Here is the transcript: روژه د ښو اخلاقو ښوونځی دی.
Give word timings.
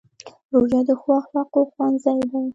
روژه 0.53 0.81
د 0.87 0.89
ښو 0.99 1.09
اخلاقو 1.19 1.61
ښوونځی 1.71 2.19
دی. 2.31 2.43